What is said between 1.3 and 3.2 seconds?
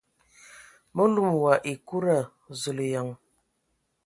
wa ekuda! Zulǝyan!